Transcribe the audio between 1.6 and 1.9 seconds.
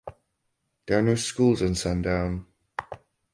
in